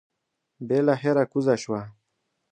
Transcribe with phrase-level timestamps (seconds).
[0.67, 1.81] بلاخره کوزه شوه.